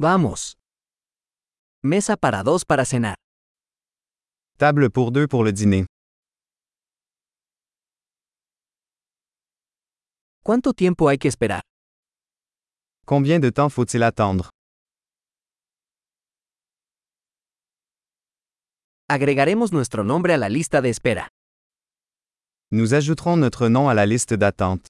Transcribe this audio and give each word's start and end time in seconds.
Vamos. 0.00 0.54
Mesa 1.82 2.16
para 2.16 2.44
dos 2.44 2.64
para 2.64 2.84
cenar. 2.84 3.16
Table 4.56 4.90
pour 4.90 5.10
deux 5.10 5.26
pour 5.26 5.42
le 5.42 5.52
dîner. 5.52 5.86
¿Cuánto 10.44 10.72
tiempo 10.72 11.08
hay 11.08 11.18
que 11.18 11.26
esperar? 11.26 11.62
Combien 13.06 13.40
de 13.40 13.50
temps 13.50 13.70
faut-il 13.72 14.04
attendre? 14.04 14.50
Agregaremos 19.08 19.72
nuestro 19.72 20.04
nombre 20.04 20.32
a 20.34 20.36
la 20.38 20.48
lista 20.48 20.80
de 20.80 20.90
espera. 20.90 21.28
Nous 22.70 22.94
ajouterons 22.94 23.36
notre 23.36 23.68
nom 23.68 23.88
à 23.88 23.94
la 23.94 24.06
liste 24.06 24.34
d'attente. 24.34 24.86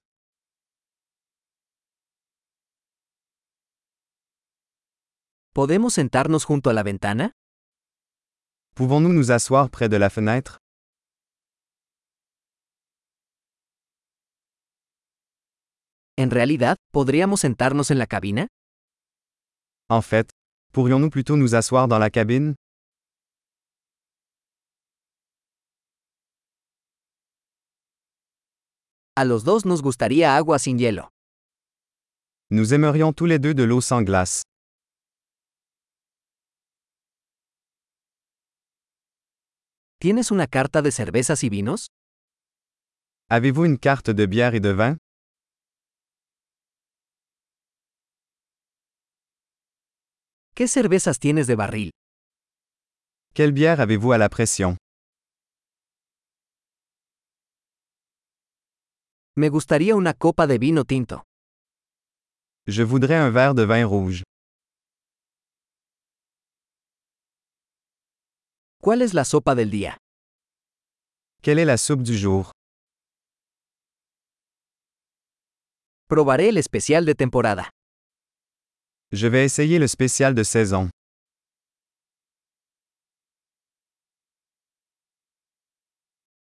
¿Podemos 5.59 5.95
sentarnos 5.95 6.45
junto 6.45 6.71
a 6.71 6.73
la 6.73 6.85
ventana? 6.85 7.33
Pouvons-nous 8.77 9.13
nous 9.13 9.33
asseoir 9.33 9.71
près 9.71 9.89
de 9.89 9.99
la 9.99 10.09
fenêtre? 10.09 10.59
En 16.17 16.31
realidad, 16.31 16.77
¿podríamos 16.93 17.41
sentarnos 17.41 17.91
en 17.91 17.99
la 17.99 18.07
cabina? 18.07 18.47
En 19.91 20.01
fait, 20.01 20.31
pourrions-nous 20.73 21.11
plutôt 21.11 21.37
nous 21.37 21.57
asseoir 21.57 21.89
dans 21.89 21.99
la 21.99 22.11
cabine? 22.11 22.55
A 29.17 29.25
los 29.25 29.43
dos 29.43 29.67
nos 29.67 29.83
gustaría 29.83 30.37
agua 30.37 30.61
sin 30.61 30.79
hielo. 30.79 31.09
Nous 32.49 32.73
aimerions 32.73 33.13
tous 33.13 33.27
les 33.27 33.41
deux 33.41 33.55
de 33.55 33.65
l'eau 33.65 33.81
sans 33.81 34.05
glace. 34.05 34.45
¿Tienes 40.01 40.31
una 40.31 40.47
carta 40.47 40.81
de 40.81 40.93
cervezas 40.93 41.43
y 41.43 41.49
vinos? 41.49 41.89
Avez-vous 43.29 43.65
une 43.67 43.79
carte 43.79 44.11
de 44.11 44.27
bière 44.27 44.55
et 44.55 44.61
de 44.61 44.73
vin? 44.73 44.97
¿Qué 50.55 50.69
cervezas 50.69 51.19
tienes 51.19 51.49
de 51.49 51.57
barril? 51.57 51.91
Quelle 53.35 53.51
bière 53.53 53.81
avez-vous 53.81 54.13
à 54.13 54.19
la 54.19 54.29
pression? 54.29 54.77
Me 59.37 59.49
gustaría 59.49 59.97
una 59.97 60.15
copa 60.15 60.47
de 60.47 60.59
vino 60.59 60.85
tinto. 60.85 61.25
Je 62.69 62.85
voudrais 62.85 63.17
un 63.17 63.31
verre 63.31 63.55
de 63.55 63.65
vin 63.65 63.85
rouge. 63.85 64.23
¿Cuál 68.81 69.03
es 69.03 69.13
la 69.13 69.25
sopa 69.25 69.55
del 69.57 69.71
día? 69.71 69.99
Quelle 71.43 71.59
est 71.59 71.67
la 71.67 71.77
soupe 71.77 72.03
du 72.03 72.17
jour? 72.17 72.53
Probaré 76.09 76.49
el 76.51 76.57
especial 76.59 77.05
de 77.05 77.15
temporada. 77.15 77.71
Je 79.11 79.27
vais 79.29 79.45
essayer 79.45 79.79
le 79.79 79.89
spécial 79.89 80.35
de 80.35 80.45
saison. 80.45 80.91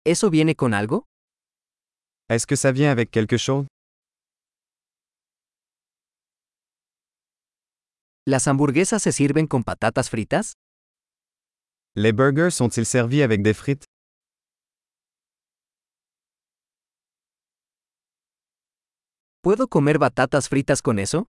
¿Eso 0.05 0.29
viene 0.29 0.55
con 0.55 0.73
algo? 0.73 1.05
Est-ce 2.29 2.45
que 2.47 2.55
ça 2.55 2.71
vient 2.71 2.91
avec 2.91 3.11
quelque 3.11 3.37
chose? 3.37 3.67
¿Las 8.25 8.47
hamburguesas 8.47 9.01
se 9.03 9.11
sirven 9.11 9.47
con 9.47 9.63
patatas 9.63 10.09
fritas? 10.09 10.53
Les 11.95 12.11
burgers 12.11 12.49
sont-ils 12.49 12.87
servis 12.87 13.21
avec 13.21 13.43
des 13.43 13.53
frites? 13.53 13.85
¿Puedo 19.43 19.67
comer 19.67 19.99
batatas 19.99 20.47
fritas 20.49 20.81
con 20.81 20.97
eso? 20.97 21.27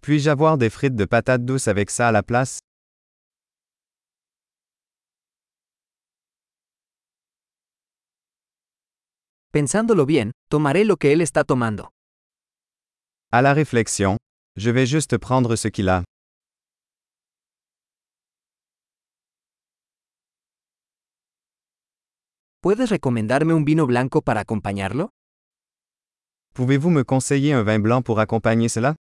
Puis-je 0.00 0.30
avoir 0.30 0.56
des 0.58 0.70
frites 0.70 0.94
de 0.94 1.06
patates 1.06 1.44
douces 1.44 1.66
avec 1.66 1.90
ça 1.90 2.06
à 2.06 2.12
la 2.12 2.22
place? 2.22 2.60
Pensándolo 9.52 10.06
bien, 10.06 10.30
tomaré 10.48 10.84
lo 10.84 10.96
que 10.96 11.08
él 11.08 11.20
está 11.20 11.42
tomando. 11.42 11.88
À 13.32 13.42
la 13.42 13.54
réflexion, 13.54 14.18
je 14.56 14.70
vais 14.70 14.86
juste 14.86 15.18
prendre 15.18 15.56
ce 15.56 15.66
qu'il 15.66 15.88
a. 15.88 16.04
¿Puedes 22.66 22.90
recomendarme 22.90 23.54
un 23.54 23.64
vino 23.64 23.86
blanco 23.86 24.22
para 24.22 24.40
acompañarlo? 24.40 25.10
Pouvez-vous 26.52 26.90
me 26.90 27.04
conseiller 27.04 27.54
un 27.54 27.64
vin 27.64 27.80
blanc 27.80 28.02
pour 28.02 28.18
accompagner 28.18 28.68
cela? 28.68 28.96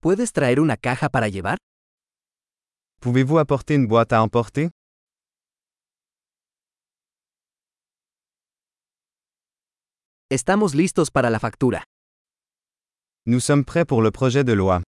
¿Puedes 0.00 0.30
traer 0.32 0.60
una 0.60 0.76
caja 0.76 1.08
para 1.08 1.28
llevar? 1.28 1.58
Pouvez-vous 3.00 3.40
apporter 3.40 3.74
une 3.74 3.88
boîte 3.88 4.12
à 4.12 4.22
emporter? 4.22 4.70
Estamos 10.30 10.76
listos 10.76 11.10
para 11.10 11.30
la 11.30 11.40
factura. 11.40 11.82
Nous 13.26 13.40
sommes 13.40 13.64
prêts 13.64 13.84
pour 13.84 14.02
le 14.02 14.12
projet 14.12 14.44
de 14.44 14.52
loi. 14.52 14.84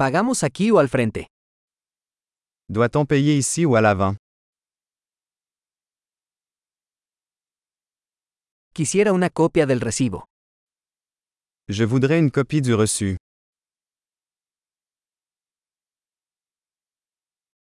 ¿Pagamos 0.00 0.44
aquí 0.44 0.70
o 0.70 0.78
al 0.78 0.88
frente? 0.88 1.26
Doit-on 2.70 3.04
payer 3.04 3.36
ici 3.36 3.66
ou 3.66 3.76
à 3.76 3.82
l'avant? 3.82 4.16
Quisiera 8.72 9.12
una 9.12 9.28
copia 9.28 9.66
del 9.66 9.80
recibo. 9.82 10.24
Je 11.68 11.84
voudrais 11.84 12.18
une 12.18 12.30
copie 12.30 12.62
du 12.62 12.74
reçu. 12.74 13.18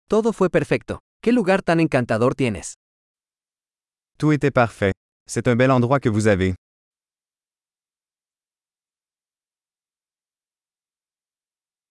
Todo 0.10 0.34
fue 0.34 0.50
perfecto. 0.50 1.00
¿Qué 1.24 1.32
lugar 1.32 1.62
tan 1.62 1.80
encantador 1.80 2.36
tienes? 2.36 2.74
Tout 4.18 4.34
était 4.34 4.52
parfait. 4.52 4.92
C'est 5.26 5.48
un 5.48 5.56
bel 5.56 5.72
endroit 5.72 6.02
que 6.02 6.10
vous 6.10 6.28
avez. 6.28 6.56